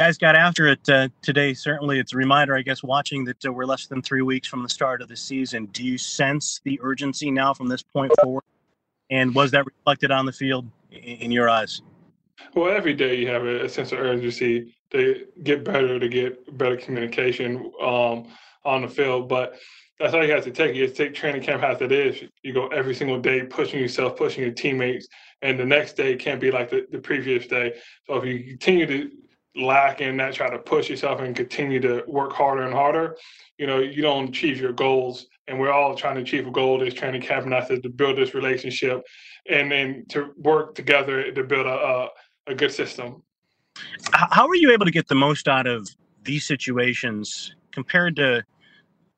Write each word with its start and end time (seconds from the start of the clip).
guys 0.00 0.16
got 0.16 0.34
after 0.34 0.66
it 0.66 0.88
uh, 0.88 1.08
today. 1.20 1.52
Certainly, 1.52 1.98
it's 1.98 2.14
a 2.14 2.16
reminder, 2.16 2.56
I 2.56 2.62
guess, 2.62 2.82
watching 2.82 3.22
that 3.26 3.44
uh, 3.44 3.52
we're 3.52 3.66
less 3.66 3.86
than 3.86 4.00
three 4.00 4.22
weeks 4.22 4.48
from 4.48 4.62
the 4.62 4.68
start 4.70 5.02
of 5.02 5.08
the 5.08 5.16
season. 5.16 5.66
Do 5.72 5.84
you 5.84 5.98
sense 5.98 6.58
the 6.64 6.80
urgency 6.82 7.30
now 7.30 7.52
from 7.52 7.68
this 7.68 7.82
point 7.82 8.10
forward? 8.22 8.44
And 9.10 9.34
was 9.34 9.50
that 9.50 9.66
reflected 9.66 10.10
on 10.10 10.24
the 10.24 10.32
field 10.32 10.66
in, 10.90 10.98
in 11.02 11.30
your 11.30 11.50
eyes? 11.50 11.82
Well, 12.54 12.74
every 12.74 12.94
day 12.94 13.16
you 13.16 13.28
have 13.28 13.44
a, 13.44 13.66
a, 13.66 13.68
sense 13.68 13.92
of 13.92 13.98
urgency 13.98 14.74
to 14.90 15.26
get 15.42 15.64
better, 15.64 15.98
to 15.98 16.08
get 16.08 16.56
better 16.56 16.78
communication 16.78 17.70
um, 17.82 18.26
on 18.64 18.80
the 18.80 18.88
field. 18.88 19.28
But 19.28 19.58
that's 19.98 20.14
all 20.14 20.24
you 20.24 20.32
have 20.32 20.44
to 20.44 20.50
take. 20.50 20.74
You 20.74 20.84
have 20.84 20.92
to 20.92 20.96
take 20.96 21.14
training 21.14 21.42
camp 21.42 21.62
as 21.62 21.82
it 21.82 21.92
is. 21.92 22.24
You 22.42 22.54
go 22.54 22.68
every 22.68 22.94
single 22.94 23.20
day 23.20 23.42
pushing 23.42 23.78
yourself, 23.78 24.16
pushing 24.16 24.44
your 24.44 24.52
teammates, 24.54 25.08
and 25.42 25.60
the 25.60 25.66
next 25.66 25.92
day 25.92 26.16
can't 26.16 26.40
be 26.40 26.50
like 26.50 26.70
the, 26.70 26.86
the 26.90 27.00
previous 27.00 27.46
day. 27.46 27.74
So 28.06 28.14
if 28.14 28.24
you 28.24 28.42
continue 28.44 28.86
to 28.86 29.10
lack 29.56 30.00
in 30.00 30.16
that, 30.18 30.34
try 30.34 30.48
to 30.48 30.58
push 30.58 30.88
yourself 30.88 31.20
and 31.20 31.34
continue 31.34 31.80
to 31.80 32.04
work 32.06 32.32
harder 32.32 32.62
and 32.62 32.74
harder, 32.74 33.16
you 33.58 33.66
know, 33.66 33.78
you 33.78 34.02
don't 34.02 34.28
achieve 34.28 34.60
your 34.60 34.72
goals. 34.72 35.26
And 35.48 35.58
we're 35.58 35.72
all 35.72 35.94
trying 35.96 36.14
to 36.14 36.20
achieve 36.20 36.46
a 36.46 36.50
goal 36.50 36.78
this 36.78 36.94
training 36.94 37.22
camp, 37.22 37.44
and 37.44 37.52
that's 37.52 37.68
to 37.68 37.88
build 37.88 38.16
this 38.16 38.34
relationship 38.34 39.02
and 39.48 39.72
then 39.72 40.04
to 40.10 40.32
work 40.36 40.74
together 40.74 41.32
to 41.32 41.44
build 41.44 41.66
a, 41.66 41.70
a, 41.70 42.08
a 42.48 42.54
good 42.54 42.70
system. 42.70 43.22
How 44.12 44.46
are 44.46 44.54
you 44.54 44.70
able 44.72 44.84
to 44.84 44.92
get 44.92 45.08
the 45.08 45.14
most 45.14 45.48
out 45.48 45.66
of 45.66 45.88
these 46.22 46.46
situations 46.46 47.54
compared 47.72 48.16
to 48.16 48.44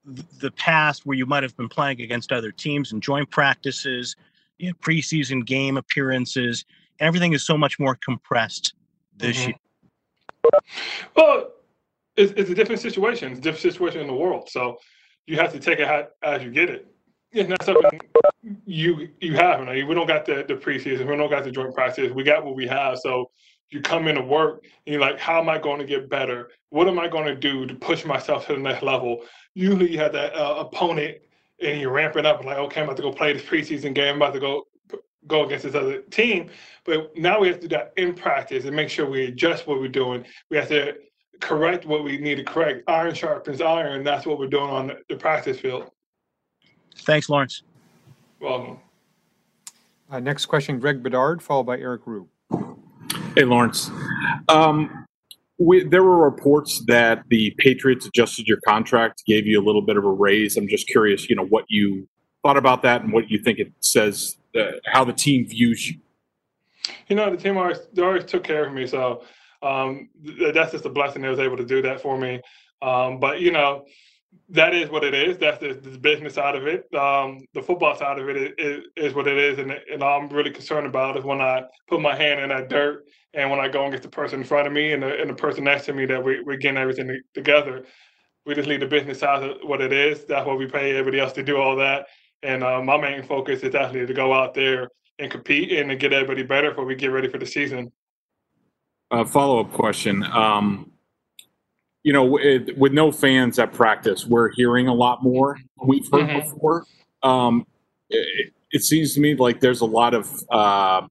the 0.04 0.50
past 0.52 1.06
where 1.06 1.16
you 1.16 1.26
might 1.26 1.42
have 1.42 1.56
been 1.56 1.68
playing 1.68 2.00
against 2.00 2.32
other 2.32 2.50
teams 2.50 2.92
and 2.92 3.02
joint 3.02 3.30
practices, 3.30 4.16
you 4.58 4.68
know, 4.68 4.74
preseason 4.80 5.44
game 5.44 5.76
appearances, 5.76 6.64
everything 6.98 7.32
is 7.32 7.44
so 7.44 7.56
much 7.56 7.78
more 7.78 7.96
compressed 7.96 8.74
this 9.16 9.38
mm-hmm. 9.38 9.48
year. 9.50 9.58
Well, 11.16 11.52
it's, 12.16 12.32
it's 12.36 12.50
a 12.50 12.54
different 12.54 12.80
situation. 12.80 13.30
It's 13.30 13.38
a 13.38 13.42
different 13.42 13.62
situation 13.62 14.00
in 14.00 14.06
the 14.06 14.14
world. 14.14 14.48
So 14.50 14.78
you 15.26 15.36
have 15.36 15.52
to 15.52 15.58
take 15.58 15.78
it 15.78 16.12
as 16.22 16.42
you 16.42 16.50
get 16.50 16.70
it. 16.70 16.86
It's 17.32 17.48
not 17.48 17.64
something 17.64 18.00
you 18.66 19.08
you 19.20 19.34
have. 19.34 19.60
You 19.60 19.66
know, 19.66 19.86
we 19.86 19.94
don't 19.94 20.06
got 20.06 20.26
the, 20.26 20.44
the 20.46 20.54
preseason. 20.54 21.06
We 21.06 21.16
don't 21.16 21.30
got 21.30 21.44
the 21.44 21.50
joint 21.50 21.74
practice. 21.74 22.12
We 22.12 22.24
got 22.24 22.44
what 22.44 22.54
we 22.54 22.66
have. 22.66 22.98
So 22.98 23.30
you 23.70 23.80
come 23.80 24.06
into 24.06 24.20
work 24.20 24.64
and 24.86 24.92
you're 24.92 25.00
like, 25.00 25.18
how 25.18 25.40
am 25.40 25.48
I 25.48 25.58
going 25.58 25.78
to 25.78 25.86
get 25.86 26.10
better? 26.10 26.50
What 26.68 26.88
am 26.88 26.98
I 26.98 27.08
going 27.08 27.24
to 27.24 27.34
do 27.34 27.66
to 27.66 27.74
push 27.74 28.04
myself 28.04 28.46
to 28.46 28.52
the 28.52 28.58
next 28.58 28.82
level? 28.82 29.22
Usually 29.54 29.90
you 29.90 29.98
have 29.98 30.12
that 30.12 30.34
uh, 30.34 30.56
opponent 30.58 31.18
and 31.62 31.80
you're 31.80 31.92
ramping 31.92 32.26
up 32.26 32.38
and 32.38 32.46
like, 32.46 32.58
okay, 32.58 32.80
I'm 32.80 32.86
about 32.86 32.96
to 32.96 33.02
go 33.02 33.12
play 33.12 33.32
this 33.32 33.42
preseason 33.42 33.94
game. 33.94 34.10
I'm 34.10 34.16
about 34.16 34.34
to 34.34 34.40
go 34.40 34.64
go 35.26 35.46
against 35.46 35.64
this 35.64 35.74
other 35.74 35.98
team. 36.02 36.50
But 36.84 37.16
now 37.16 37.40
we 37.40 37.48
have 37.48 37.60
to 37.60 37.68
do 37.68 37.76
that 37.76 37.92
in 37.96 38.14
practice 38.14 38.64
and 38.64 38.74
make 38.74 38.88
sure 38.88 39.08
we 39.08 39.26
adjust 39.26 39.66
what 39.66 39.78
we're 39.78 39.88
doing. 39.88 40.24
We 40.50 40.56
have 40.56 40.68
to 40.68 40.94
correct 41.40 41.86
what 41.86 42.04
we 42.04 42.18
need 42.18 42.36
to 42.36 42.44
correct. 42.44 42.88
Iron 42.88 43.14
sharpens 43.14 43.60
iron. 43.60 44.04
That's 44.04 44.26
what 44.26 44.38
we're 44.38 44.48
doing 44.48 44.70
on 44.70 44.92
the 45.08 45.16
practice 45.16 45.58
field. 45.58 45.90
Thanks, 46.98 47.28
Lawrence. 47.28 47.62
Welcome. 48.40 48.78
Uh, 50.10 50.20
next 50.20 50.46
question, 50.46 50.78
Greg 50.78 51.02
Bedard, 51.02 51.42
followed 51.42 51.64
by 51.64 51.78
Eric 51.78 52.02
Rue. 52.06 52.28
Hey, 53.34 53.44
Lawrence. 53.44 53.90
Um, 54.48 55.06
we, 55.58 55.84
there 55.84 56.02
were 56.02 56.18
reports 56.18 56.82
that 56.86 57.22
the 57.28 57.54
Patriots 57.58 58.06
adjusted 58.06 58.46
your 58.46 58.58
contract, 58.66 59.22
gave 59.26 59.46
you 59.46 59.60
a 59.60 59.64
little 59.64 59.80
bit 59.80 59.96
of 59.96 60.04
a 60.04 60.10
raise. 60.10 60.56
I'm 60.56 60.68
just 60.68 60.86
curious, 60.88 61.30
you 61.30 61.36
know, 61.36 61.46
what 61.46 61.64
you 61.68 62.08
thought 62.42 62.56
about 62.56 62.82
that 62.82 63.02
and 63.02 63.12
what 63.12 63.30
you 63.30 63.38
think 63.38 63.58
it 63.58 63.72
says, 63.80 64.36
uh, 64.58 64.72
how 64.86 65.04
the 65.04 65.12
team 65.12 65.46
views 65.46 65.88
you. 65.88 65.98
You 67.08 67.16
know, 67.16 67.30
the 67.30 67.36
team 67.36 67.56
always 67.56 67.78
they 67.92 68.02
always 68.02 68.24
took 68.24 68.44
care 68.44 68.66
of 68.66 68.72
me, 68.72 68.86
so 68.86 69.24
um, 69.62 70.08
that's 70.52 70.72
just 70.72 70.84
a 70.84 70.90
blessing 70.90 71.22
they 71.22 71.28
was 71.28 71.38
able 71.38 71.56
to 71.56 71.64
do 71.64 71.82
that 71.82 72.00
for 72.00 72.18
me. 72.18 72.40
Um, 72.80 73.20
but 73.20 73.40
you 73.40 73.52
know, 73.52 73.84
that 74.48 74.74
is 74.74 74.90
what 74.90 75.04
it 75.04 75.14
is. 75.14 75.38
That's 75.38 75.58
the, 75.58 75.74
the 75.74 75.98
business 75.98 76.34
side 76.34 76.56
of 76.56 76.66
it. 76.66 76.92
Um, 76.94 77.46
the 77.54 77.62
football 77.62 77.96
side 77.96 78.18
of 78.18 78.28
it 78.28 78.54
is, 78.58 78.84
is, 78.96 79.14
what 79.14 79.26
it 79.26 79.38
is, 79.38 79.58
and, 79.58 79.72
and 79.72 80.02
I'm 80.02 80.28
really 80.28 80.50
concerned 80.50 80.86
about 80.86 81.16
is 81.16 81.24
when 81.24 81.40
I 81.40 81.62
put 81.88 82.00
my 82.00 82.16
hand 82.16 82.40
in 82.40 82.48
that 82.48 82.68
dirt 82.68 83.04
and 83.34 83.50
when 83.50 83.60
I 83.60 83.68
go 83.68 83.84
and 83.84 83.92
get 83.92 84.02
the 84.02 84.08
person 84.08 84.40
in 84.40 84.46
front 84.46 84.66
of 84.66 84.72
me 84.72 84.92
and 84.92 85.02
the, 85.02 85.20
and 85.20 85.30
the 85.30 85.34
person 85.34 85.64
next 85.64 85.86
to 85.86 85.92
me 85.92 86.06
that 86.06 86.22
we, 86.22 86.42
we're 86.42 86.56
getting 86.56 86.78
everything 86.78 87.20
together. 87.34 87.84
We 88.44 88.54
just 88.54 88.68
leave 88.68 88.80
the 88.80 88.86
business 88.86 89.20
side 89.20 89.42
of 89.42 89.58
what 89.62 89.80
it 89.80 89.92
is. 89.92 90.24
That's 90.24 90.46
what 90.46 90.58
we 90.58 90.66
pay 90.66 90.96
everybody 90.96 91.20
else 91.20 91.32
to 91.34 91.42
do 91.42 91.56
all 91.58 91.76
that. 91.76 92.06
And 92.42 92.64
uh, 92.64 92.82
my 92.82 92.96
main 92.96 93.22
focus 93.22 93.62
is 93.62 93.74
actually 93.74 94.06
to 94.06 94.14
go 94.14 94.32
out 94.32 94.54
there 94.54 94.88
and 95.18 95.30
compete 95.30 95.72
and 95.72 95.88
to 95.90 95.96
get 95.96 96.12
everybody 96.12 96.42
better 96.42 96.70
before 96.70 96.84
we 96.84 96.94
get 96.94 97.08
ready 97.08 97.28
for 97.28 97.38
the 97.38 97.46
season. 97.46 97.92
Uh, 99.10 99.24
follow 99.24 99.60
up 99.60 99.72
question. 99.72 100.24
Um, 100.24 100.90
you 102.02 102.12
know, 102.12 102.24
with, 102.24 102.70
with, 102.76 102.92
no 102.92 103.12
fans 103.12 103.58
at 103.58 103.72
practice, 103.72 104.26
we're 104.26 104.50
hearing 104.50 104.88
a 104.88 104.94
lot 104.94 105.22
more 105.22 105.56
we've 105.84 106.08
heard 106.10 106.28
mm-hmm. 106.28 106.50
before. 106.50 106.84
Um, 107.22 107.66
it, 108.08 108.52
it, 108.72 108.82
seems 108.82 109.14
to 109.14 109.20
me 109.20 109.36
like 109.36 109.60
there's 109.60 109.82
a 109.82 109.86
lot 109.86 110.14
of 110.14 110.42
uh, 110.50 111.06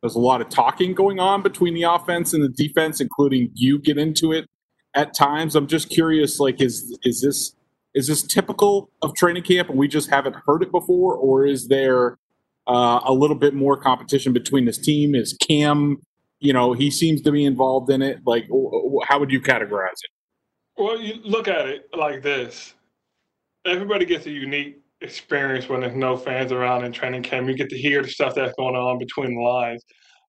there's 0.00 0.14
a 0.14 0.20
lot 0.20 0.40
of 0.40 0.48
talking 0.48 0.94
going 0.94 1.18
on 1.20 1.42
between 1.42 1.74
the 1.74 1.82
offense 1.82 2.32
and 2.32 2.42
the 2.42 2.48
defense, 2.48 3.00
including 3.00 3.50
you 3.54 3.78
get 3.78 3.98
into 3.98 4.32
it 4.32 4.48
at 4.94 5.14
times. 5.14 5.56
I'm 5.56 5.66
just 5.66 5.90
curious, 5.90 6.40
like, 6.40 6.62
is 6.62 6.98
is 7.02 7.20
this 7.20 7.54
is 7.94 8.08
this 8.08 8.22
typical 8.22 8.90
of 9.02 9.14
training 9.14 9.42
camp 9.42 9.68
and 9.68 9.78
we 9.78 9.88
just 9.88 10.10
haven't 10.10 10.36
heard 10.46 10.62
it 10.62 10.70
before, 10.72 11.14
or 11.14 11.46
is 11.46 11.68
there 11.68 12.18
uh, 12.66 13.00
a 13.04 13.12
little 13.12 13.36
bit 13.36 13.54
more 13.54 13.76
competition 13.76 14.32
between 14.32 14.64
this 14.64 14.78
team? 14.78 15.14
Is 15.14 15.36
Cam 15.40 15.98
you 16.44 16.52
know, 16.52 16.74
he 16.74 16.90
seems 16.90 17.22
to 17.22 17.32
be 17.32 17.46
involved 17.46 17.90
in 17.90 18.02
it. 18.02 18.20
Like, 18.26 18.46
how 19.08 19.18
would 19.18 19.32
you 19.32 19.40
categorize 19.40 19.92
it? 19.92 20.10
Well, 20.76 21.00
you 21.00 21.14
look 21.24 21.48
at 21.48 21.66
it 21.66 21.88
like 21.96 22.22
this. 22.22 22.74
Everybody 23.64 24.04
gets 24.04 24.26
a 24.26 24.30
unique 24.30 24.82
experience 25.00 25.70
when 25.70 25.80
there's 25.80 25.96
no 25.96 26.18
fans 26.18 26.52
around 26.52 26.84
in 26.84 26.92
training 26.92 27.22
camp. 27.22 27.48
You 27.48 27.54
get 27.54 27.70
to 27.70 27.78
hear 27.78 28.02
the 28.02 28.08
stuff 28.08 28.34
that's 28.34 28.52
going 28.58 28.74
on 28.74 28.98
between 28.98 29.34
the 29.34 29.40
lines. 29.40 29.82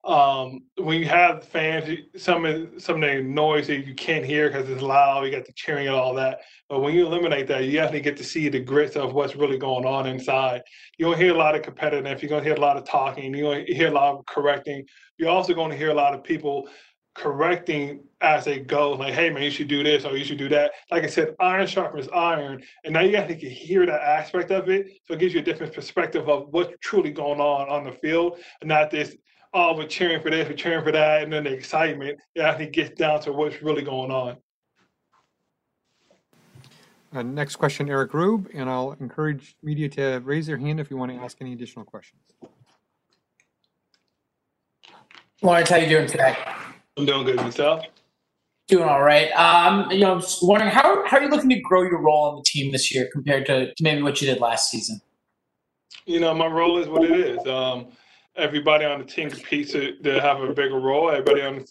Um, 0.06 0.62
when 0.78 1.00
you 1.00 1.08
have 1.08 1.44
fans, 1.46 1.90
some 2.16 2.46
some 2.78 3.04
of 3.04 3.10
the 3.10 3.24
noise 3.24 3.66
that 3.68 3.88
you 3.88 3.96
can't 3.96 4.24
hear 4.24 4.50
because 4.50 4.70
it's 4.70 4.84
loud, 4.84 5.26
you 5.26 5.32
got 5.32 5.46
the 5.46 5.54
cheering 5.54 5.88
and 5.88 5.96
all 5.96 6.14
that. 6.14 6.42
But 6.70 6.82
when 6.82 6.94
you 6.94 7.08
eliminate 7.08 7.48
that, 7.48 7.64
you 7.64 7.80
actually 7.80 8.02
get 8.02 8.16
to 8.18 8.24
see 8.24 8.48
the 8.50 8.60
grits 8.60 8.96
of 8.96 9.14
what's 9.14 9.36
really 9.36 9.58
going 9.58 9.86
on 9.86 10.06
inside. 10.06 10.62
You 11.00 11.08
don't 11.08 11.18
hear 11.18 11.34
a 11.34 11.38
lot 11.38 11.56
of 11.56 11.64
competitiveness. 11.64 12.22
You're 12.22 12.40
to 12.40 12.44
hear 12.44 12.54
a 12.54 12.60
lot 12.60 12.78
of 12.78 12.86
talking. 12.86 13.34
You're 13.34 13.66
to 13.66 13.74
hear 13.74 13.88
a 13.88 13.92
lot 13.92 14.16
of 14.16 14.26
correcting. 14.28 14.86
You're 15.18 15.30
also 15.30 15.56
going 15.56 15.72
to 15.72 15.78
hear 15.78 15.90
a 15.90 15.96
lot 15.96 16.14
of 16.14 16.24
people 16.24 16.70
correcting 17.16 18.04
as 18.22 18.46
they 18.46 18.60
go, 18.60 18.92
like, 18.92 19.14
hey 19.14 19.30
man, 19.30 19.42
you 19.42 19.50
should 19.50 19.70
do 19.70 19.84
this 19.84 20.06
or 20.06 20.18
you 20.18 20.26
should 20.26 20.38
do 20.38 20.50
that. 20.50 20.72
Like 20.92 21.04
I 21.04 21.08
said, 21.08 21.34
iron 21.40 21.66
sharpens 21.66 22.10
iron. 22.14 22.62
And 22.84 22.94
now 22.94 23.02
you 23.02 23.16
actually 23.16 23.38
can 23.38 23.50
hear 23.50 23.86
that 23.86 24.02
aspect 24.02 24.52
of 24.52 24.70
it. 24.70 24.88
So 25.06 25.14
it 25.14 25.20
gives 25.20 25.34
you 25.34 25.40
a 25.40 25.44
different 25.44 25.74
perspective 25.74 26.28
of 26.30 26.50
what's 26.50 26.74
truly 26.82 27.12
going 27.12 27.40
on 27.40 27.70
on 27.70 27.86
the 27.86 27.94
field 27.94 28.40
and 28.62 28.68
not 28.68 28.92
this, 28.92 29.16
oh, 29.56 29.74
we're 29.76 29.88
cheering 29.88 30.22
for 30.22 30.30
this, 30.30 30.48
we're 30.48 30.56
cheering 30.56 30.84
for 30.84 30.92
that, 30.92 31.24
and 31.24 31.32
then 31.32 31.46
the 31.46 31.54
excitement. 31.54 32.20
It 32.36 32.42
actually 32.42 32.68
gets 32.68 32.94
down 33.00 33.22
to 33.22 33.32
what's 33.32 33.64
really 33.64 33.82
going 33.82 34.12
on. 34.12 34.38
Uh, 37.14 37.24
next 37.24 37.56
question, 37.56 37.90
Eric 37.90 38.14
Rube, 38.14 38.50
and 38.54 38.70
I'll 38.70 38.92
encourage 39.00 39.56
media 39.64 39.88
to 39.90 40.22
raise 40.26 40.46
their 40.46 40.58
hand 40.58 40.82
if 40.82 40.92
you 40.92 40.98
want 40.98 41.14
to 41.14 41.18
ask 41.18 41.38
any 41.40 41.54
additional 41.54 41.86
questions. 41.86 42.22
Lawrence, 45.42 45.70
how 45.70 45.78
are 45.78 45.80
you 45.80 45.88
doing 45.88 46.08
today? 46.08 46.36
I'm 46.98 47.06
doing 47.06 47.26
good. 47.26 47.40
Yourself? 47.40 47.86
Doing 48.68 48.84
all 48.84 49.02
right. 49.02 49.32
Um, 49.32 49.90
you 49.92 50.00
know, 50.00 50.14
I'm 50.14 50.22
just 50.22 50.40
wondering 50.42 50.72
how 50.72 51.06
how 51.06 51.18
are 51.18 51.24
you 51.24 51.30
looking 51.30 51.50
to 51.52 51.60
grow 51.60 51.84
your 51.84 52.02
role 52.02 52.30
on 52.30 52.36
the 52.36 52.44
team 52.46 52.72
this 52.72 52.94
year 52.94 53.08
compared 53.14 53.46
to, 53.46 53.74
to 53.74 53.84
maybe 53.84 54.02
what 54.02 54.20
you 54.22 54.28
did 54.28 54.42
last 54.42 54.70
season? 54.70 55.00
You 56.06 56.20
know, 56.20 56.34
my 56.34 56.48
role 56.48 56.80
is 56.80 56.88
what 56.88 57.04
it 57.04 57.12
is. 57.12 57.48
Um, 57.48 57.88
everybody 58.38 58.86
on 58.86 59.00
the 59.00 59.06
team 59.06 59.30
competes 59.30 59.72
to, 59.72 59.98
to 60.04 60.22
have 60.22 60.42
a 60.42 60.54
bigger 60.54 60.80
role. 60.80 61.10
Everybody 61.10 61.42
on 61.42 61.56
the 61.60 61.68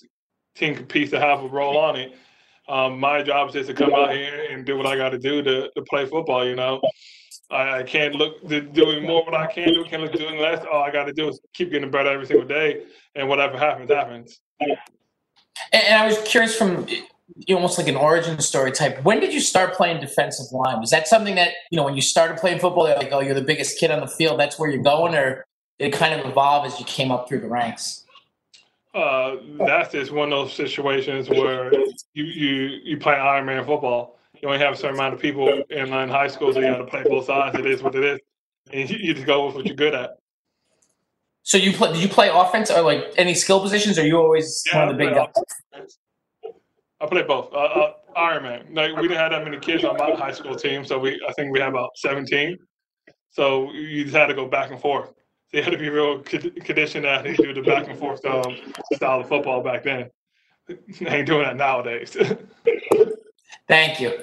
team 0.55 0.75
competes 0.75 1.11
to 1.11 1.21
have 1.21 1.43
a 1.43 1.49
role 1.49 1.77
on 1.77 1.97
it. 1.97 2.17
Um, 2.69 2.99
my 2.99 3.23
job 3.23 3.49
is 3.49 3.55
just 3.55 3.69
to 3.69 3.75
come 3.75 3.93
out 3.93 4.12
here 4.12 4.49
and 4.50 4.65
do 4.65 4.77
what 4.77 4.87
I 4.87 4.97
got 4.97 5.11
to 5.11 5.19
do 5.19 5.43
to 5.43 5.71
to 5.71 5.83
play 5.83 6.06
football. 6.06 6.47
You 6.47 6.56
know, 6.56 6.81
I, 7.50 7.81
I 7.81 7.83
can't 7.83 8.15
look 8.15 8.47
to 8.49 8.62
doing 8.62 9.06
more 9.06 9.25
what 9.25 9.35
I 9.35 9.47
can 9.47 9.69
do. 9.69 9.85
Can't 9.85 10.03
look 10.03 10.12
doing 10.12 10.38
less. 10.38 10.65
All 10.73 10.83
I 10.83 10.91
got 10.91 11.05
to 11.05 11.12
do 11.12 11.29
is 11.29 11.41
keep 11.53 11.71
getting 11.71 11.91
better 11.91 12.11
every 12.11 12.27
single 12.27 12.47
day, 12.47 12.85
and 13.15 13.29
whatever 13.29 13.59
happens, 13.59 13.91
happens. 13.91 14.41
And, 14.61 14.73
and 15.73 16.03
I 16.03 16.06
was 16.06 16.19
curious 16.23 16.56
from 16.56 16.87
almost 17.50 17.79
like 17.79 17.88
an 17.88 17.97
origin 17.97 18.38
story 18.41 18.73
type. 18.73 19.03
When 19.05 19.21
did 19.21 19.35
you 19.35 19.41
start 19.41 19.75
playing 19.75 20.00
defensive 20.00 20.53
line? 20.53 20.81
Was 20.81 20.91
that 20.91 21.06
something 21.06 21.35
that 21.35 21.50
you 21.71 21.77
know 21.77 21.85
when 21.85 21.97
you 21.97 22.03
started 22.03 22.38
playing 22.38 22.61
football, 22.61 22.85
they're 22.85 22.97
like 22.97 23.12
oh 23.12 23.21
you're 23.21 23.35
the 23.35 23.43
biggest 23.43 23.79
kid 23.79 23.91
on 23.91 24.00
the 24.00 24.09
field, 24.09 24.41
that's 24.41 24.59
where 24.59 24.71
you're 24.71 24.83
going, 24.83 25.15
or 25.15 25.44
it 25.79 25.93
kind 25.93 26.19
of 26.19 26.26
evolve 26.26 26.67
as 26.67 26.79
you 26.79 26.87
came 26.87 27.11
up 27.11 27.29
through 27.29 27.41
the 27.41 27.49
ranks? 27.49 28.05
Uh, 28.94 29.37
that's 29.67 29.93
just 29.93 30.12
one 30.12 30.32
of 30.32 30.38
those 30.38 30.53
situations 30.53 31.29
where 31.29 31.73
you 32.12 32.25
you 32.25 32.81
you 32.85 32.97
play 32.97 33.15
Ironman 33.15 33.67
football. 33.67 34.19
You 34.41 34.49
only 34.49 34.61
have 34.61 34.75
a 34.75 34.76
certain 34.76 34.94
amount 34.94 35.15
of 35.15 35.21
people 35.21 35.49
in, 35.71 35.93
in 35.93 36.09
high 36.09 36.29
school, 36.29 36.53
so 36.53 36.61
you 36.61 36.67
got 36.67 36.79
to 36.79 36.85
play 36.85 37.03
both 37.03 37.26
sides. 37.26 37.59
It 37.59 37.67
is 37.67 37.82
what 37.82 37.94
it 37.97 38.05
is, 38.05 38.21
and 38.73 38.88
you, 38.88 38.99
you 38.99 39.15
just 39.15 39.26
go 39.26 39.47
with 39.47 39.56
what 39.56 39.67
you're 39.67 39.75
good 39.75 39.94
at. 39.94 40.19
So 41.43 41.59
you 41.59 41.73
play? 41.73 41.93
Did 41.93 42.03
you 42.03 42.09
play 42.09 42.31
offense 42.32 42.71
or 42.71 42.82
like 42.82 43.12
any 43.17 43.35
skill 43.35 43.61
positions? 43.61 43.99
Or 43.99 44.06
you 44.06 44.17
always 44.19 44.62
yeah, 44.73 44.79
one 44.79 44.88
of 44.88 44.97
the 44.97 45.05
big 45.05 45.15
guys? 45.15 45.99
I 47.00 47.06
played 47.06 47.26
both. 47.26 47.53
Uh, 47.53 47.56
uh, 47.56 47.93
Ironman. 48.17 48.75
Like 48.75 48.94
we 48.97 49.09
didn't 49.09 49.19
have 49.19 49.32
that 49.32 49.44
many 49.44 49.59
kids 49.59 49.85
on 49.85 49.97
my 49.97 50.12
high 50.12 50.32
school 50.32 50.55
team, 50.55 50.85
so 50.85 50.99
we 50.99 51.21
I 51.29 51.32
think 51.32 51.53
we 51.53 51.59
had 51.59 51.69
about 51.69 51.91
17. 51.97 52.56
So 53.31 53.73
you 53.73 54.05
just 54.05 54.17
had 54.17 54.26
to 54.26 54.35
go 54.35 54.47
back 54.47 54.71
and 54.71 54.81
forth. 54.81 55.12
They 55.55 55.62
had 55.62 55.71
to 55.71 55.79
be 55.79 55.89
real 55.89 56.19
conditioned 56.19 57.06
at 57.06 57.23
to 57.23 57.37
do 57.37 57.55
the 57.55 57.62
back 57.62 57.87
and 57.87 57.97
forth 57.97 58.25
um, 58.25 58.56
style 58.95 59.21
of 59.21 59.29
football 59.29 59.62
back 59.62 59.85
then. 59.85 60.11
They 60.67 61.06
ain't 61.06 61.29
doing 61.29 61.45
that 61.45 61.55
nowadays. 61.55 62.17
Thank 63.69 64.01
you. 64.01 64.19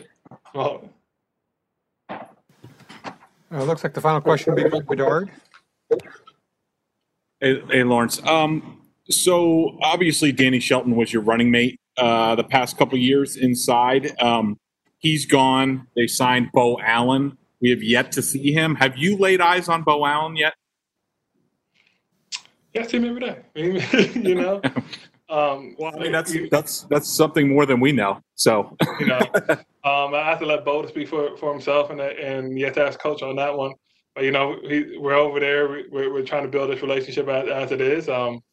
well, 0.54 0.89
Uh, 2.10 2.19
looks 3.50 3.81
like 3.81 3.94
the 3.94 4.01
final 4.01 4.19
question 4.19 4.54
will 4.54 4.62
be 4.62 4.69
Greg 4.69 4.86
Bedard. 4.86 5.31
Hey, 7.39 7.62
hey, 7.69 7.84
Lawrence. 7.84 8.22
Um, 8.27 8.81
so 9.10 9.80
obviously 9.81 10.34
Danny 10.34 10.60
Shelton 10.60 10.98
was 10.98 11.13
your 11.13 11.22
running 11.22 11.50
mate 11.50 11.80
uh, 11.95 12.36
the 12.36 12.44
past 12.44 12.77
couple 12.77 12.98
years 12.98 13.38
inside. 13.38 14.22
Um, 14.22 14.60
he's 14.98 15.25
gone. 15.25 15.88
They 15.95 16.07
signed 16.07 16.50
Beau 16.51 16.77
Allen. 16.84 17.38
We 17.62 17.69
have 17.69 17.81
yet 17.84 18.12
to 18.13 18.22
see 18.22 18.51
him. 18.51 18.75
Have 18.75 18.98
you 18.98 19.16
laid 19.16 19.39
eyes 19.39 19.69
on 19.69 19.84
Beau 19.84 20.06
Allen 20.06 20.36
yet? 20.36 20.56
Yeah, 22.73 22.81
I 22.81 22.88
see 22.88 22.97
him 22.97 23.06
every 23.06 23.21
day. 23.21 23.41
you 24.15 24.35
know. 24.35 24.62
Um, 25.29 25.77
Well, 25.79 25.94
I 25.95 26.00
mean 26.00 26.12
that's 26.12 26.35
that's 26.51 26.81
that's 26.89 27.07
something 27.07 27.47
more 27.47 27.65
than 27.65 27.79
we 27.79 27.94
know. 27.94 28.19
So 28.35 28.75
you 29.00 29.06
know, 29.06 29.19
um, 29.85 30.13
I 30.13 30.25
have 30.25 30.39
to 30.39 30.45
let 30.45 30.65
Beau 30.65 30.85
speak 30.88 31.07
for, 31.07 31.38
for 31.38 31.53
himself, 31.53 31.89
and 31.89 32.01
and 32.01 32.59
you 32.59 32.65
have 32.65 32.73
to 32.75 32.83
ask 32.83 33.00
coach 33.00 33.21
on 33.21 33.38
that 33.38 33.56
one. 33.56 33.71
But 34.13 34.25
you 34.25 34.31
know, 34.31 34.57
he, 34.62 34.97
we're 34.97 35.13
over 35.13 35.39
there. 35.39 35.69
We, 35.69 35.85
we're, 35.89 36.12
we're 36.12 36.25
trying 36.25 36.44
to 36.44 36.50
build 36.50 36.69
this 36.69 36.81
relationship 36.81 37.29
as, 37.29 37.47
as 37.47 37.71
it 37.71 37.79
is. 37.79 38.09
Um, 38.09 38.44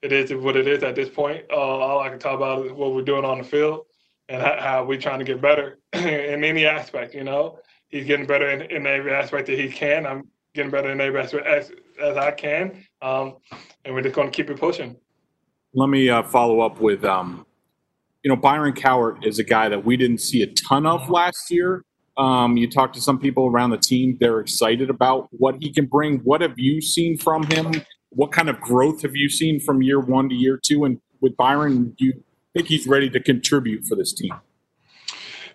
it 0.00 0.12
is 0.12 0.32
what 0.32 0.56
it 0.56 0.66
is 0.66 0.82
at 0.82 0.94
this 0.94 1.10
point. 1.10 1.44
Uh, 1.50 1.56
all 1.56 2.00
I 2.00 2.08
can 2.08 2.18
talk 2.18 2.36
about 2.36 2.64
is 2.64 2.72
what 2.72 2.94
we're 2.94 3.02
doing 3.02 3.26
on 3.26 3.38
the 3.38 3.44
field 3.44 3.84
and 4.30 4.40
how, 4.42 4.56
how 4.58 4.84
we're 4.84 5.00
trying 5.00 5.18
to 5.18 5.24
get 5.26 5.42
better 5.42 5.78
in 5.92 6.42
any 6.42 6.64
aspect. 6.64 7.14
You 7.14 7.24
know, 7.24 7.58
he's 7.88 8.06
getting 8.06 8.26
better 8.26 8.48
in, 8.48 8.62
in 8.70 8.86
every 8.86 9.12
aspect 9.12 9.46
that 9.48 9.58
he 9.58 9.68
can. 9.68 10.06
I'm 10.06 10.28
getting 10.54 10.70
better 10.70 10.88
every 10.88 11.20
aspect 11.20 11.46
as, 11.46 11.72
as 12.00 12.16
I 12.16 12.30
can, 12.30 12.84
um, 13.02 13.36
and 13.84 13.94
we're 13.94 14.02
just 14.02 14.14
going 14.14 14.30
to 14.30 14.32
keep 14.34 14.50
it 14.50 14.58
pushing. 14.58 14.96
let 15.74 15.88
me 15.88 16.08
uh, 16.08 16.22
follow 16.22 16.60
up 16.60 16.80
with 16.80 17.04
um, 17.04 17.44
you 18.22 18.28
know 18.28 18.36
Byron 18.36 18.72
Cowart 18.72 19.26
is 19.26 19.38
a 19.38 19.44
guy 19.44 19.68
that 19.68 19.84
we 19.84 19.96
didn't 19.96 20.18
see 20.18 20.42
a 20.42 20.46
ton 20.46 20.86
of 20.86 21.10
last 21.10 21.50
year. 21.50 21.84
Um, 22.16 22.56
you 22.56 22.70
talk 22.70 22.92
to 22.92 23.00
some 23.00 23.18
people 23.18 23.46
around 23.46 23.70
the 23.70 23.78
team; 23.78 24.16
they're 24.20 24.40
excited 24.40 24.90
about 24.90 25.28
what 25.32 25.56
he 25.60 25.72
can 25.72 25.86
bring. 25.86 26.18
What 26.20 26.40
have 26.40 26.54
you 26.56 26.80
seen 26.80 27.18
from 27.18 27.44
him? 27.44 27.72
What 28.10 28.30
kind 28.30 28.48
of 28.48 28.60
growth 28.60 29.02
have 29.02 29.16
you 29.16 29.28
seen 29.28 29.58
from 29.58 29.82
year 29.82 29.98
one 29.98 30.28
to 30.28 30.34
year 30.36 30.60
two? 30.64 30.84
And 30.84 31.00
with 31.20 31.36
Byron, 31.36 31.96
do 31.98 32.06
you 32.06 32.22
think 32.54 32.68
he's 32.68 32.86
ready 32.86 33.10
to 33.10 33.18
contribute 33.18 33.84
for 33.86 33.96
this 33.96 34.12
team? 34.12 34.32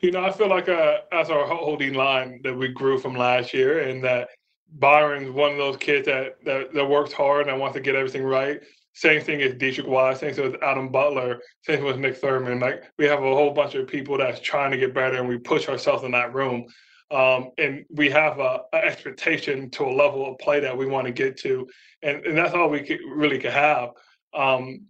You 0.02 0.12
know, 0.12 0.24
I 0.24 0.32
feel 0.32 0.50
like 0.50 0.68
uh, 0.68 0.98
as 1.14 1.30
our 1.30 1.46
holding 1.46 1.94
line 1.94 2.42
that 2.44 2.58
we 2.58 2.68
grew 2.70 3.00
from 3.00 3.16
last 3.16 3.54
year, 3.54 3.88
and 3.88 4.04
that 4.04 4.28
Byron's 4.74 5.32
one 5.32 5.52
of 5.52 5.58
those 5.58 5.78
kids 5.78 6.06
that 6.06 6.44
that, 6.46 6.74
that 6.74 6.86
works 6.86 7.14
hard 7.14 7.48
and 7.48 7.60
wants 7.60 7.76
to 7.76 7.82
get 7.82 7.96
everything 7.96 8.24
right. 8.24 8.62
Same 8.94 9.22
thing 9.22 9.42
as 9.42 9.54
Deatrich 9.54 9.88
Wise, 9.88 10.20
same 10.20 10.34
thing 10.34 10.52
with 10.52 10.62
Adam 10.62 10.90
Butler, 10.90 11.40
same 11.64 11.78
thing 11.78 11.86
with 11.86 12.00
Nick 12.00 12.18
Thurman. 12.18 12.60
Like 12.60 12.84
we 12.98 13.06
have 13.06 13.20
a 13.20 13.36
whole 13.36 13.52
bunch 13.52 13.76
of 13.76 13.88
people 13.88 14.18
that's 14.18 14.40
trying 14.42 14.72
to 14.72 14.78
get 14.78 14.94
better, 14.94 15.18
and 15.18 15.28
we 15.28 15.38
push 15.38 15.70
ourselves 15.70 16.04
in 16.04 16.12
that 16.12 16.34
room. 16.34 16.66
Um, 17.12 17.52
and 17.58 17.86
we 17.90 18.10
have 18.12 18.40
a, 18.40 18.62
a, 18.72 18.78
expectation 18.78 19.72
to 19.72 19.84
a 19.86 19.90
level 19.90 20.30
of 20.30 20.38
play 20.38 20.60
that 20.60 20.78
we 20.78 20.86
want 20.86 21.08
to 21.08 21.14
get 21.14 21.38
to, 21.38 21.68
and, 22.04 22.24
and 22.24 22.38
that's 22.38 22.54
all 22.54 22.70
we 22.70 22.82
could, 22.82 23.00
really 23.08 23.40
could 23.40 23.54
have. 23.54 23.90
Um, 24.36 24.86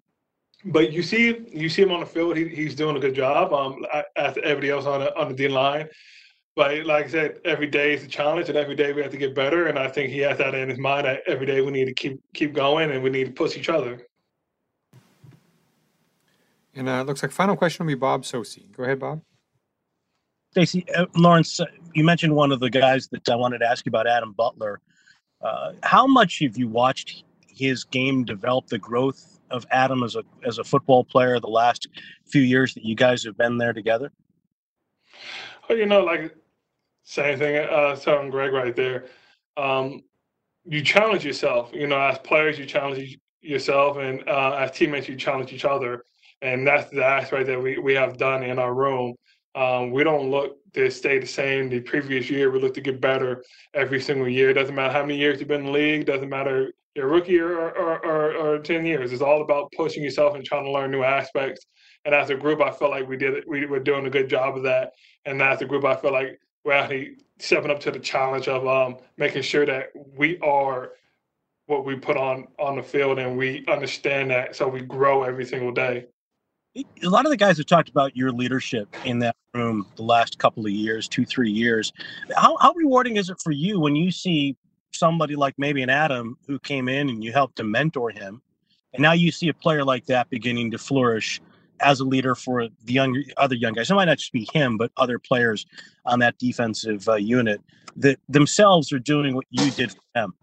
but 0.65 0.91
you 0.91 1.01
see, 1.01 1.45
you 1.49 1.69
see 1.69 1.83
him 1.83 1.91
on 1.93 2.01
the 2.01 2.05
field; 2.05 2.35
he, 2.35 2.49
he's 2.49 2.75
doing 2.75 2.97
a 2.97 2.99
good 2.99 3.15
job. 3.15 3.53
Um, 3.53 3.85
as 4.17 4.37
everybody 4.43 4.69
else 4.69 4.85
on 4.85 4.99
the 4.99 5.17
on 5.17 5.29
the 5.29 5.33
D 5.33 5.47
line, 5.47 5.87
but 6.59 6.85
like 6.85 7.05
I 7.05 7.07
said, 7.07 7.39
every 7.45 7.67
day 7.67 7.93
is 7.93 8.03
a 8.03 8.07
challenge, 8.09 8.49
and 8.49 8.57
every 8.57 8.75
day 8.75 8.91
we 8.91 9.01
have 9.01 9.11
to 9.11 9.17
get 9.17 9.33
better. 9.33 9.67
And 9.67 9.79
I 9.79 9.87
think 9.87 10.11
he 10.11 10.19
has 10.19 10.37
that 10.39 10.53
in 10.53 10.67
his 10.67 10.77
mind 10.77 11.05
that 11.05 11.21
every 11.25 11.45
day 11.45 11.61
we 11.61 11.71
need 11.71 11.85
to 11.85 11.93
keep 11.93 12.19
keep 12.33 12.53
going, 12.53 12.91
and 12.91 13.01
we 13.01 13.09
need 13.09 13.27
to 13.27 13.31
push 13.31 13.55
each 13.55 13.69
other. 13.69 14.05
And 16.75 16.89
uh, 16.89 16.99
it 16.99 17.07
looks 17.07 17.23
like 17.23 17.31
final 17.31 17.55
question 17.55 17.85
will 17.85 17.93
be 17.93 17.95
Bob 17.95 18.23
Socci. 18.23 18.69
Go 18.75 18.83
ahead, 18.83 18.99
Bob. 18.99 19.21
Stacy, 20.51 20.85
uh, 20.97 21.05
Lawrence, 21.15 21.61
uh, 21.61 21.65
you 21.93 22.03
mentioned 22.03 22.35
one 22.35 22.51
of 22.51 22.59
the 22.59 22.69
guys 22.69 23.07
that 23.13 23.29
I 23.29 23.37
wanted 23.37 23.59
to 23.59 23.65
ask 23.65 23.85
you 23.85 23.91
about, 23.91 24.05
Adam 24.05 24.33
Butler. 24.33 24.81
Uh, 25.41 25.71
how 25.83 26.05
much 26.05 26.39
have 26.39 26.57
you 26.57 26.67
watched 26.67 27.23
his 27.47 27.85
game 27.85 28.25
develop, 28.25 28.67
the 28.67 28.79
growth 28.79 29.39
of 29.49 29.65
Adam 29.71 30.03
as 30.03 30.17
a 30.17 30.23
as 30.45 30.57
a 30.57 30.63
football 30.65 31.05
player 31.05 31.39
the 31.39 31.47
last 31.47 31.87
few 32.25 32.41
years 32.41 32.73
that 32.73 32.83
you 32.83 32.95
guys 32.95 33.23
have 33.23 33.37
been 33.37 33.57
there 33.57 33.71
together? 33.71 34.11
Well, 35.69 35.77
you 35.77 35.85
know, 35.85 36.03
like 36.03 36.35
same 37.09 37.39
thing, 37.39 37.57
uh, 37.57 37.95
telling 37.95 38.29
Greg 38.29 38.53
right 38.53 38.75
there. 38.75 39.05
Um, 39.57 40.03
you 40.63 40.83
challenge 40.83 41.25
yourself. 41.25 41.71
You 41.73 41.87
know, 41.87 41.99
as 41.99 42.19
players, 42.19 42.59
you 42.59 42.67
challenge 42.67 43.17
yourself, 43.41 43.97
and 43.97 44.21
uh, 44.29 44.57
as 44.59 44.77
teammates, 44.77 45.09
you 45.09 45.15
challenge 45.15 45.51
each 45.51 45.65
other. 45.65 46.05
And 46.43 46.67
that's 46.67 46.91
the 46.91 47.03
aspect 47.03 47.47
that 47.47 47.59
we, 47.59 47.79
we 47.79 47.95
have 47.95 48.17
done 48.17 48.43
in 48.43 48.59
our 48.59 48.75
room. 48.75 49.15
Um, 49.55 49.89
we 49.89 50.03
don't 50.03 50.29
look 50.29 50.57
to 50.73 50.91
stay 50.91 51.17
the 51.17 51.25
same 51.25 51.67
the 51.67 51.79
previous 51.79 52.29
year. 52.29 52.51
We 52.51 52.61
look 52.61 52.75
to 52.75 52.81
get 52.81 53.01
better 53.01 53.43
every 53.73 53.99
single 53.99 54.29
year. 54.29 54.53
Doesn't 54.53 54.75
matter 54.75 54.93
how 54.93 55.01
many 55.01 55.17
years 55.17 55.39
you've 55.39 55.47
been 55.47 55.61
in 55.61 55.65
the 55.65 55.71
league. 55.71 56.05
Doesn't 56.05 56.29
matter 56.29 56.71
your 56.93 57.07
rookie 57.07 57.39
or, 57.39 57.71
or, 57.71 58.05
or, 58.05 58.35
or 58.35 58.59
10 58.59 58.85
years. 58.85 59.11
It's 59.11 59.23
all 59.23 59.41
about 59.41 59.71
pushing 59.75 60.03
yourself 60.03 60.35
and 60.35 60.45
trying 60.45 60.65
to 60.65 60.71
learn 60.71 60.91
new 60.91 61.01
aspects. 61.01 61.65
And 62.05 62.13
as 62.13 62.29
a 62.29 62.35
group, 62.35 62.61
I 62.61 62.69
felt 62.69 62.91
like 62.91 63.09
we 63.09 63.17
did 63.17 63.33
it. 63.33 63.45
We 63.47 63.65
were 63.65 63.79
doing 63.79 64.05
a 64.05 64.11
good 64.11 64.29
job 64.29 64.55
of 64.55 64.63
that. 64.63 64.91
And 65.25 65.41
as 65.41 65.63
a 65.63 65.65
group, 65.65 65.85
I 65.85 65.95
feel 65.95 66.13
like 66.13 66.39
we're 66.63 66.73
actually 66.73 67.17
stepping 67.39 67.71
up 67.71 67.79
to 67.81 67.91
the 67.91 67.99
challenge 67.99 68.47
of 68.47 68.67
um, 68.67 68.97
making 69.17 69.41
sure 69.41 69.65
that 69.65 69.91
we 70.15 70.37
are 70.39 70.91
what 71.67 71.85
we 71.85 71.95
put 71.95 72.17
on 72.17 72.47
on 72.57 72.75
the 72.75 72.83
field 72.83 73.19
and 73.19 73.37
we 73.37 73.63
understand 73.67 74.31
that 74.31 74.55
so 74.55 74.67
we 74.67 74.81
grow 74.81 75.23
every 75.23 75.45
single 75.45 75.71
day 75.71 76.05
a 76.75 77.09
lot 77.09 77.25
of 77.25 77.31
the 77.31 77.37
guys 77.37 77.57
have 77.57 77.65
talked 77.65 77.89
about 77.89 78.15
your 78.15 78.31
leadership 78.31 78.87
in 79.05 79.19
that 79.19 79.35
room 79.53 79.87
the 79.95 80.03
last 80.03 80.37
couple 80.37 80.65
of 80.65 80.71
years, 80.71 81.07
two, 81.07 81.25
three 81.25 81.51
years. 81.51 81.91
How, 82.35 82.57
how 82.57 82.73
rewarding 82.73 83.17
is 83.17 83.29
it 83.29 83.39
for 83.43 83.51
you 83.51 83.79
when 83.79 83.95
you 83.95 84.11
see 84.11 84.55
somebody 84.91 85.35
like 85.35 85.55
maybe 85.57 85.81
an 85.81 85.89
Adam 85.89 86.37
who 86.47 86.59
came 86.59 86.87
in 86.87 87.09
and 87.09 87.23
you 87.23 87.31
helped 87.31 87.55
to 87.57 87.63
mentor 87.63 88.09
him, 88.11 88.41
and 88.93 89.01
now 89.01 89.13
you 89.13 89.31
see 89.31 89.49
a 89.49 89.53
player 89.53 89.83
like 89.83 90.05
that 90.05 90.29
beginning 90.29 90.71
to 90.71 90.77
flourish 90.77 91.41
as 91.81 91.99
a 91.99 92.05
leader 92.05 92.35
for 92.35 92.67
the 92.83 92.93
young 92.93 93.23
other 93.37 93.55
young 93.55 93.73
guys? 93.73 93.89
It 93.89 93.95
might 93.95 94.05
not 94.05 94.17
just 94.17 94.33
be 94.33 94.47
him, 94.53 94.77
but 94.77 94.91
other 94.97 95.19
players 95.19 95.65
on 96.05 96.19
that 96.19 96.37
defensive 96.37 97.07
uh, 97.07 97.15
unit 97.15 97.61
that 97.95 98.19
themselves 98.29 98.91
are 98.91 98.99
doing 98.99 99.35
what 99.35 99.45
you 99.49 99.71
did 99.71 99.91
for 99.91 100.01
them. 100.15 100.33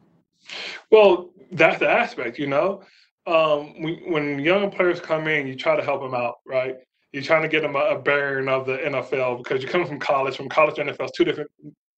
Well, 0.90 1.31
that's 1.52 1.78
the 1.78 1.88
aspect, 1.88 2.38
you 2.38 2.47
know 2.47 2.83
um, 3.26 3.81
when, 3.83 3.95
when 4.11 4.38
young 4.38 4.71
players 4.71 5.00
come 5.00 5.26
in, 5.26 5.47
you 5.47 5.57
try 5.57 5.76
to 5.76 5.83
help 5.83 6.00
them 6.00 6.14
out, 6.14 6.37
right? 6.47 6.76
You're 7.12 7.23
trying 7.23 7.43
to 7.43 7.49
get 7.49 7.62
them 7.62 7.76
a, 7.76 7.81
a 7.81 7.99
bearing 7.99 8.49
of 8.49 8.66
the 8.66 8.78
NFL 8.78 9.38
because 9.38 9.62
you're 9.62 9.71
coming 9.71 9.87
from 9.87 9.99
college. 9.99 10.37
From 10.37 10.49
college 10.49 10.76
to 10.76 10.85
NFL, 10.85 11.11
two 11.14 11.25
different 11.25 11.50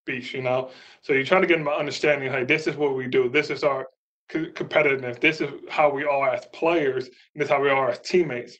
beasts, 0.06 0.32
you 0.32 0.42
know. 0.42 0.70
So 1.02 1.12
you're 1.12 1.24
trying 1.24 1.42
to 1.42 1.48
get 1.48 1.58
them 1.58 1.66
an 1.66 1.74
understanding. 1.74 2.30
Hey, 2.30 2.44
this 2.44 2.66
is 2.66 2.76
what 2.76 2.94
we 2.94 3.06
do. 3.06 3.28
This 3.28 3.50
is 3.50 3.62
our 3.62 3.86
competitiveness. 4.30 5.20
This 5.20 5.40
is 5.40 5.50
how 5.68 5.90
we 5.90 6.04
are 6.04 6.30
as 6.30 6.46
players, 6.52 7.06
and 7.06 7.14
this 7.36 7.46
is 7.46 7.50
how 7.50 7.60
we 7.60 7.70
are 7.70 7.90
as 7.90 8.00
teammates. 8.00 8.58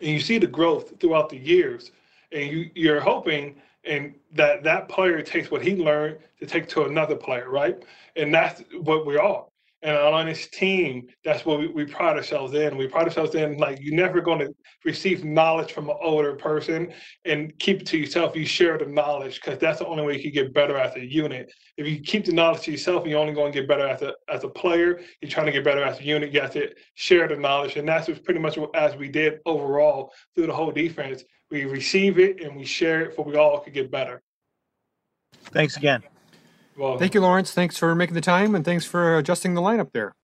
And 0.00 0.10
you 0.10 0.20
see 0.20 0.38
the 0.38 0.46
growth 0.46 0.98
throughout 1.00 1.28
the 1.28 1.38
years, 1.38 1.92
and 2.32 2.50
you 2.50 2.70
you're 2.74 3.00
hoping 3.00 3.56
and 3.84 4.14
that 4.32 4.62
that 4.64 4.88
player 4.88 5.22
takes 5.22 5.50
what 5.50 5.62
he 5.62 5.76
learned 5.76 6.18
to 6.40 6.46
take 6.46 6.68
to 6.68 6.84
another 6.84 7.16
player, 7.16 7.48
right? 7.48 7.82
And 8.16 8.34
that's 8.34 8.62
what 8.82 9.06
we 9.06 9.16
are 9.16 9.44
and 9.82 9.96
on 9.96 10.26
this 10.26 10.48
team, 10.48 11.06
that's 11.24 11.44
what 11.46 11.60
we, 11.60 11.68
we 11.68 11.84
pride 11.84 12.16
ourselves 12.16 12.52
in. 12.54 12.76
We 12.76 12.88
pride 12.88 13.04
ourselves 13.04 13.36
in 13.36 13.58
like 13.58 13.78
you're 13.80 13.94
never 13.94 14.20
going 14.20 14.40
to 14.40 14.52
receive 14.84 15.24
knowledge 15.24 15.72
from 15.72 15.88
an 15.88 15.96
older 16.00 16.34
person 16.34 16.92
and 17.24 17.56
keep 17.60 17.82
it 17.82 17.86
to 17.88 17.98
yourself. 17.98 18.34
You 18.34 18.44
share 18.44 18.76
the 18.76 18.86
knowledge 18.86 19.36
because 19.36 19.58
that's 19.60 19.78
the 19.78 19.86
only 19.86 20.02
way 20.02 20.16
you 20.16 20.22
can 20.22 20.32
get 20.32 20.52
better 20.52 20.76
as 20.76 20.96
a 20.96 21.04
unit. 21.04 21.52
If 21.76 21.86
you 21.86 22.00
keep 22.00 22.24
the 22.24 22.32
knowledge 22.32 22.62
to 22.62 22.72
yourself, 22.72 23.06
you're 23.06 23.20
only 23.20 23.34
going 23.34 23.52
to 23.52 23.60
get 23.60 23.68
better 23.68 23.86
as 23.86 24.02
a 24.02 24.14
as 24.28 24.42
a 24.42 24.48
player. 24.48 25.00
You're 25.20 25.30
trying 25.30 25.46
to 25.46 25.52
get 25.52 25.62
better 25.62 25.84
as 25.84 26.00
a 26.00 26.04
unit. 26.04 26.32
You 26.32 26.40
have 26.40 26.52
to 26.54 26.70
share 26.94 27.28
the 27.28 27.36
knowledge, 27.36 27.76
and 27.76 27.86
that's 27.86 28.08
pretty 28.18 28.40
much 28.40 28.58
as 28.74 28.96
we 28.96 29.08
did 29.08 29.38
overall 29.46 30.12
through 30.34 30.48
the 30.48 30.54
whole 30.54 30.72
defense. 30.72 31.22
We 31.50 31.64
receive 31.66 32.18
it 32.18 32.42
and 32.42 32.56
we 32.56 32.64
share 32.64 33.02
it, 33.02 33.16
so 33.16 33.22
we 33.22 33.36
all 33.36 33.60
could 33.60 33.74
get 33.74 33.90
better. 33.90 34.22
Thanks 35.52 35.76
again. 35.76 36.02
Well, 36.78 36.96
Thank 36.96 37.14
you, 37.14 37.20
Lawrence. 37.20 37.52
Thanks 37.52 37.76
for 37.76 37.92
making 37.96 38.14
the 38.14 38.20
time 38.20 38.54
and 38.54 38.64
thanks 38.64 38.84
for 38.84 39.18
adjusting 39.18 39.54
the 39.54 39.60
lineup 39.60 39.92
there. 39.92 40.14